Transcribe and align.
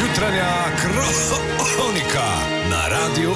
Jutranja 0.00 0.54
kronika 1.74 2.28
na 2.70 2.88
Radiu 2.88 3.30
1. 3.30 3.34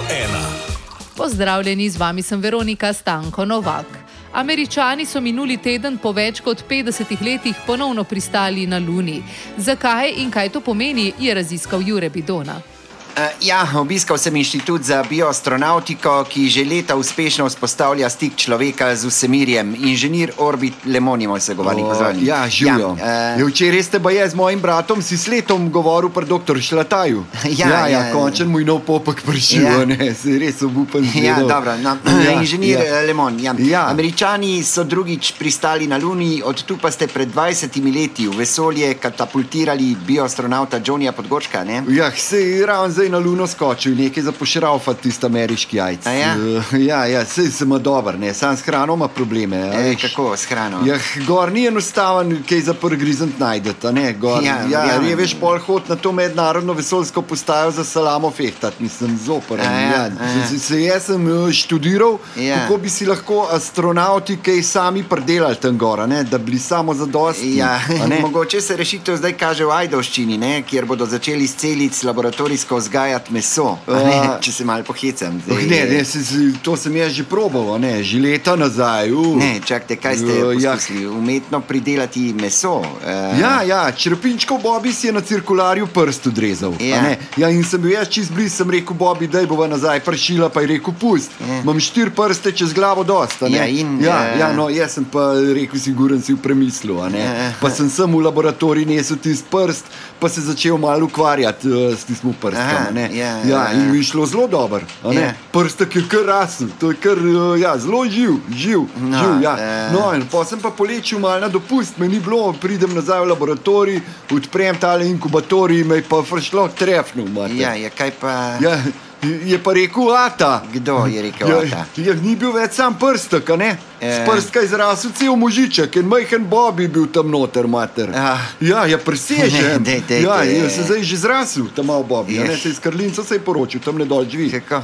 Pozdravljeni, 1.17 1.91
z 1.91 1.97
vami 1.97 2.23
sem 2.23 2.41
Veronika 2.41 2.93
Stanko 2.93 3.45
Novak. 3.45 3.87
Američani 4.33 5.07
so 5.07 5.21
minuli 5.21 5.57
teden 5.57 5.99
po 5.99 6.13
več 6.13 6.41
kot 6.41 6.63
50 6.71 7.25
letih 7.25 7.57
ponovno 7.67 8.05
pristali 8.05 8.67
na 8.67 8.79
Luni. 8.79 9.23
Zakaj 9.57 10.13
in 10.17 10.31
kaj 10.31 10.49
to 10.49 10.61
pomeni, 10.61 11.13
je 11.19 11.35
raziskal 11.35 11.83
Jure 11.83 12.11
Bidona. 12.11 12.72
Uh, 13.13 13.29
ja, 13.45 13.69
obiskal 13.77 14.17
sem 14.19 14.37
inštitut 14.37 14.83
za 14.83 15.03
bioastronautiko, 15.05 16.25
ki 16.25 16.49
že 16.49 16.65
leta 16.65 16.97
uspešno 16.97 17.45
vzpostavlja 17.45 18.09
stik 18.11 18.37
človeka 18.37 18.97
z 18.97 19.05
vsemirjem. 19.05 19.75
Inženir 19.75 20.33
Orbit 20.39 20.73
Lemonimo 20.87 21.41
se 21.41 21.55
govori. 21.55 21.83
pozdravljeni. 21.83 22.27
Ja, 22.27 22.49
živijo. 22.49 22.97
Ja, 22.99 23.37
uh, 23.37 23.49
včeraj 23.49 23.83
ste 23.83 24.01
pa 24.01 24.11
jaz 24.11 24.33
z 24.33 24.35
mojim 24.35 24.61
bratom 24.61 25.03
si 25.03 25.19
s 25.19 25.27
letom 25.29 25.71
govoril 25.71 26.09
pri 26.11 26.25
dr. 26.27 26.61
Šlataju. 26.61 27.25
Ja, 27.63 27.69
ja, 27.69 27.89
ja, 27.89 28.07
ja. 28.07 28.13
končen 28.13 28.49
moj 28.49 28.65
nov 28.65 28.81
popek 28.81 29.21
prišel, 29.23 29.63
Ja. 29.63 29.85
ne, 29.85 30.15
se 30.15 30.39
res 30.39 30.63
obupen. 30.63 31.05
Ja, 31.15 31.37
dobro, 31.45 31.77
no, 31.77 31.97
ja, 32.25 32.33
inženir 32.41 32.79
ja. 32.81 32.85
ja. 32.85 33.01
Lemon. 33.07 33.37
Ja. 33.41 33.55
Ja. 33.59 33.83
Američani 33.91 34.63
so 34.65 34.85
drugič 34.85 35.33
pristali 35.39 35.87
na 35.87 35.97
Luni, 36.01 36.41
od 36.45 36.63
tu 36.65 36.79
pa 36.81 36.91
ste 36.91 37.07
pred 37.07 37.29
20 37.35 37.77
leti 37.95 38.29
v 38.29 38.37
vesolje 38.41 38.95
katapultirali 38.95 39.97
bioastronauta 40.07 40.81
Johnnyja 40.81 41.13
Podgorška. 41.13 41.65
Ne? 41.65 41.83
Ja, 41.89 42.11
se 42.11 42.41
je 42.41 42.67
ravno 42.67 43.02
zdaj 43.03 43.11
na 43.11 43.19
luno 43.19 43.47
skočil, 43.47 43.95
nekaj 43.97 44.23
za 44.23 44.33
pošraufati 44.33 45.03
tisti 45.03 45.27
ameriški 45.27 45.77
jajc. 45.77 46.07
A 46.07 46.11
ja? 46.11 46.35
Uh, 46.37 46.81
ja, 46.81 47.07
ja, 47.07 47.25
sej 47.27 47.51
sem 47.51 47.69
dober, 47.83 48.19
ne, 48.19 48.35
sam 48.35 48.57
s 48.57 48.63
hrano 48.63 48.95
ima 48.95 49.09
probleme. 49.09 49.57
E, 49.75 49.95
kako 50.01 50.37
s 50.37 50.45
hrano? 50.47 50.83
Ja, 50.87 50.99
gor 51.27 51.53
ni 51.53 51.67
enostaven, 51.67 52.43
kaj 52.49 52.61
za 52.61 52.75
prgrizant 52.75 53.39
najdete, 53.39 53.93
ne, 53.93 54.13
gor. 54.13 54.43
Ja, 54.45 54.61
Ja, 54.71 54.85
ja, 54.85 55.01
je 55.03 55.17
veš 55.17 55.35
pol 55.41 55.59
hod 55.59 55.83
na 55.89 55.97
to 55.97 56.13
mednarodno 56.13 56.73
vesoljsko 56.73 57.23
postajo 57.23 57.71
za 57.71 57.85
salamo 57.85 58.31
fehtat, 58.31 58.79
mislim, 58.81 59.19
zoper. 59.19 59.59
Ja, 59.59 59.73
ja, 59.81 59.91
ja. 59.91 60.47
Se, 60.49 60.59
se 60.59 60.83
jaz 60.83 61.03
sem 61.11 61.27
eh, 61.29 61.53
študiral, 61.53 62.19
Ja. 62.37 62.61
kako 62.63 62.77
bi 62.79 62.91
si 62.91 63.07
lahko 63.07 63.49
astronauti 63.51 64.37
kaj 64.37 64.63
sami 64.63 65.03
predelali 65.05 65.57
tam 65.57 65.79
gor, 65.79 66.01
a 66.01 66.07
ne, 66.07 66.23
da 66.25 66.39
bili 66.39 66.59
samo 66.59 66.95
zadostni. 66.95 67.57
Ja, 67.57 67.81
mogoče 68.23 68.61
se 68.61 68.77
rešitev 68.77 69.17
zdaj 69.17 69.33
kaže 69.33 69.65
v 69.65 69.71
Ajdovščini, 69.71 70.39
ne, 70.39 70.63
kjer 70.63 70.87
bodo 70.87 71.07
začeli 71.07 71.47
s 71.47 71.57
celic 71.57 72.03
laboratorijsko 72.05 72.81
vzgajati 72.93 73.33
meso. 73.33 73.79
Ne, 73.89 74.19
A. 74.21 74.39
če 74.41 74.53
se 74.53 74.65
malo 74.65 74.85
pohecam. 74.85 75.37
Oh, 75.37 75.43
zdaj. 75.57 75.67
ne, 75.67 75.81
ne, 75.97 76.05
se, 76.05 76.19
to 76.63 76.77
sem 76.77 76.97
jaz 76.97 77.13
že 77.13 77.25
probal, 77.25 77.79
ne, 77.81 78.03
že 78.05 78.21
leta 78.21 78.57
nazaj. 78.57 79.13
Uh. 79.13 79.37
Ne, 79.41 79.61
čakajte, 79.65 79.97
kaj 79.97 80.17
ste 80.21 80.33
Uh, 80.43 80.53
ja. 80.61 80.73
poskusili? 80.77 81.07
Umetno 81.07 81.61
pridelati 81.61 82.33
meso. 82.37 82.81
Uh, 82.81 83.41
Ja, 83.41 83.63
ja, 83.63 83.93
črpinčkov 83.93 84.61
Bobby 84.63 84.93
si 84.93 85.07
je 85.07 85.13
na 85.13 85.21
cirkularju 85.21 85.87
prst 85.87 86.27
odrezal. 86.27 86.75
Ja. 86.81 87.17
ja, 87.37 87.49
in 87.49 87.65
sem 87.65 87.81
bil 87.83 87.93
jaz 87.97 88.09
čist 88.13 88.33
blizu, 88.33 88.57
sem 88.57 88.71
rekel, 88.71 88.97
Bobby, 88.97 89.27
daj 89.31 89.47
bova 89.47 89.67
nazaj 89.69 90.01
pršila, 90.05 90.49
pa 90.53 90.61
je 90.61 90.67
rekel, 90.77 90.93
pust. 91.01 91.31
Ja. 91.41 91.61
Imam 91.63 91.81
štiri 91.81 92.11
prste 92.13 92.53
čez 92.53 92.73
glavo 92.77 93.05
dosta. 93.05 93.49
Ja, 93.49 93.65
in, 93.67 94.01
ja, 94.05 94.19
eh, 94.35 94.39
ja, 94.41 94.53
no, 94.53 94.69
jaz 94.69 94.99
sem 94.99 95.05
pa 95.05 95.33
rekel, 95.55 95.81
siguren 95.81 96.23
si 96.23 96.35
v 96.37 96.43
premislu. 96.45 96.99
Ja. 97.15 97.53
Pa 97.61 97.71
sem 97.71 97.89
sem 97.91 98.11
v 98.13 98.21
laboratorij 98.21 98.85
nesel 98.89 99.17
tisti 99.17 99.49
prst, 99.51 99.85
pa 100.21 100.29
se 100.29 100.41
začel 100.45 100.77
malo 100.79 101.07
ukvarjati 101.09 101.69
uh, 101.69 101.95
s 101.97 102.05
tistim 102.05 102.35
prstom. 102.35 102.82
Aha, 102.83 102.89
a 102.91 102.93
ne. 102.93 103.09
ja, 103.13 103.27
ja, 103.27 103.47
ja, 103.47 103.63
in 103.73 103.81
ja. 103.87 103.93
mi 103.93 103.99
je 103.99 104.05
šlo 104.11 104.27
zelo 104.27 104.47
dobro. 104.47 104.81
Ja. 105.13 105.33
Prstek 105.53 105.97
je 105.97 106.03
kar 106.09 106.25
rasel, 106.27 106.69
to 106.81 106.91
je 106.91 106.97
kar 106.97 107.19
uh, 107.19 107.61
ja, 107.61 107.77
zelo 107.79 108.05
živ, 108.05 108.31
živ. 108.51 108.81
No, 109.01 109.19
živ 109.19 109.43
ja. 109.43 109.55
eh. 109.59 109.93
no, 109.93 110.15
in 110.15 110.27
pa 110.33 110.45
sem 110.45 110.61
pa 110.61 110.71
polečil 110.71 111.19
malo 111.19 111.41
na 111.41 111.49
dopust, 111.49 111.99
me 111.99 112.09
ni 112.09 112.21
bilo, 112.21 112.53
pridem 112.53 112.95
nazaj 112.95 113.21
v 113.25 113.31
laboratorij, 113.33 114.01
odprem 114.33 114.79
tale 114.79 115.07
inkubatorij, 115.11 115.85
me 115.85 116.01
je 116.01 116.05
pa 116.09 116.23
fršlo 116.23 116.69
trefnil. 116.79 117.29
mater. 117.29 117.57
ja, 117.57 117.75
ja, 117.75 117.91
kaj 117.91 118.11
pa. 118.21 118.57
ja, 118.61 118.77
je 119.23 119.59
pa 119.63 119.73
rekel, 119.73 120.11
ata. 120.17 120.63
Kdo 120.73 121.07
je 121.07 121.23
rekel, 121.23 121.49
Ja, 121.49 121.59
ata? 121.59 121.87
ja, 121.97 122.15
ni 122.23 122.37
bil 122.37 122.53
več 122.53 122.73
sam 122.75 122.95
prstek, 122.99 123.49
ne? 123.59 123.77
Z 124.03 124.27
prstka 124.27 124.61
je 124.61 124.69
zrasel 124.69 125.11
cel 125.15 125.37
možiček 125.37 125.97
in 125.97 126.07
majhen 126.11 126.45
Bob 126.45 126.81
je 126.81 126.89
bil 126.89 127.07
tam 127.07 127.31
noter, 127.31 127.67
mater. 127.67 128.11
Ah. 128.15 128.39
Ja, 128.61 128.85
je 128.85 128.99
presežen. 128.99 129.63
Ne, 129.63 129.79
dej, 129.79 130.03
dej, 130.09 130.23
ja, 130.23 130.43
dej. 130.43 130.59
je 130.59 130.71
se 130.71 130.83
zdaj 130.83 131.03
že 131.03 131.17
zrasel, 131.17 131.71
tam 131.77 131.87
malo 131.87 132.03
Bob. 132.03 132.29
Ja, 132.29 132.43
Je. 132.43 132.49
ne, 132.49 132.57
se 132.57 132.69
iz 132.69 132.79
Karlinca 132.79 133.25
se 133.25 133.35
je 133.35 133.41
poročil, 133.41 133.81
tam 133.81 133.99
ne? 133.99 134.07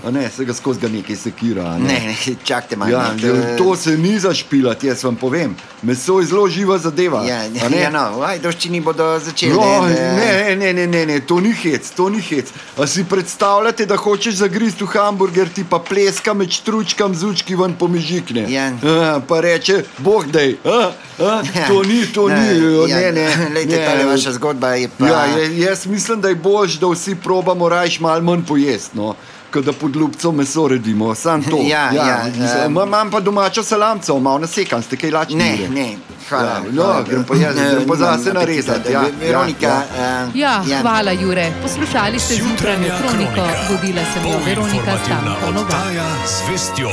A 0.05 0.11
ne, 0.11 0.31
se 0.31 0.45
ga 0.45 0.55
skozi 0.55 0.81
ga 0.81 0.89
nekaj 0.89 1.17
sekira. 1.17 1.65
a 1.75 1.79
Ne, 1.79 2.15
ne, 2.15 2.35
čakajte 2.45 2.77
malo. 2.77 2.91
Ja, 2.91 3.13
no, 3.23 3.35
ja, 3.35 3.57
to 3.57 3.77
se 3.77 3.99
ni 3.99 4.19
zašpilati, 4.19 4.87
jaz 4.87 5.05
vam 5.05 5.17
povem. 5.17 5.57
Meso 5.83 6.21
je 6.21 6.27
zelo 6.27 6.49
živa 6.49 6.79
zadeva. 6.79 7.25
Ja, 7.27 7.43
a 7.65 7.69
ne? 7.69 7.81
ja, 7.85 7.91
no, 7.91 8.19
v 8.19 8.23
Ajdovščini 8.23 8.81
bodo 8.81 9.19
začeli. 9.19 9.53
No, 9.53 9.87
ne, 9.89 10.15
ne, 10.15 10.57
ne, 10.57 10.73
ne, 10.73 10.87
ne, 10.87 11.07
ne, 11.07 11.21
to 11.21 11.41
ni 11.41 11.53
hec, 11.53 11.91
to 11.97 12.09
ni 12.09 12.21
hec. 12.23 12.53
A 12.79 12.87
si 12.87 13.05
predstavljate, 13.05 13.87
da 13.87 13.97
hočeš 13.97 14.35
zagristi 14.43 14.85
v 14.85 14.95
hamburger, 14.95 15.49
ti 15.49 15.65
pa 15.65 15.79
pleska 15.79 16.35
med 16.35 16.51
štručkam 16.51 17.15
z 17.15 17.25
učki 17.25 17.57
ven 17.59 17.75
pomežikne. 17.79 18.47
Ja. 18.51 18.71
A, 18.83 19.08
pa 19.21 19.41
reče, 19.41 19.77
boh 19.99 20.27
dej, 20.27 20.57
a, 20.65 20.91
a, 21.21 21.33
to 21.69 21.83
ni, 21.83 22.07
to 22.09 22.29
ni, 22.29 22.49
ne, 22.89 23.13
ne. 23.13 23.27
Lejte, 23.55 23.77
ne. 23.77 23.87
tale 23.87 24.05
vaša 24.07 24.33
zgodba 24.33 24.69
je 24.71 24.89
pa. 24.91 25.07
Ja, 25.07 25.25
je, 25.27 25.59
jaz 25.61 25.87
mislim, 25.87 26.21
da 26.21 26.29
je 26.29 26.35
bož, 26.37 26.77
da 26.77 26.87
vsi 26.89 27.15
probamo 27.17 27.69
rajš 27.69 28.01
malo 28.01 28.23
manj 28.23 28.45
pojesti. 28.45 28.95
No. 28.95 29.15
Ko 29.49 29.61
da 29.61 29.73
pod 29.73 29.97
ljubcem 29.97 30.35
meso 30.35 30.69
redimo, 30.69 31.15
sam 31.15 31.43
to. 31.43 31.57
Ja, 31.63 31.89
ja, 31.91 32.25
mislim, 32.27 32.63
em. 32.67 32.73
imam- 32.79 33.11
pa 33.11 33.21
domačo 33.21 33.63
salamco, 33.63 34.19
malo 34.19 34.39
nasekam, 34.39 34.83
ste 34.83 34.97
kaj 34.97 35.11
lačni. 35.11 35.37
Ne, 35.37 35.53
Jure? 35.53 35.69
ne, 35.71 35.87
hvala. 36.29 36.49
Ja, 36.49 36.61
no, 36.73 37.05
grem 37.05 37.25
pa 37.25 37.35
jaz, 37.37 37.57
grem 37.57 37.89
pa 37.89 37.97
zase 37.97 38.33
narezati, 38.33 38.93
ja, 38.93 39.01
Ve- 39.01 39.13
Veronika, 39.21 39.67
ja, 39.67 39.83
eh, 40.27 40.39
Ja, 40.67 40.81
hvala, 40.83 41.13
Jure. 41.13 41.53
Poslušali 41.63 42.21
ste 42.21 42.35
zjutrajno 42.35 42.87
kroniko, 43.01 43.41
vodila 43.71 44.03
sem 44.05 44.23
jo 44.25 44.39
Veronika 44.47 44.77
Informativna 44.77 45.19
Stanko 45.35 45.53
Novak. 45.53 45.65
oddaja 45.65 46.07
z 46.27 46.51
vestjo. 46.51 46.91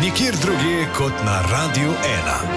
Nikjer 0.00 0.34
drugje 0.36 0.88
kot 0.96 1.12
na 1.24 1.40
Radiu 1.50 1.90
1. 1.90 2.56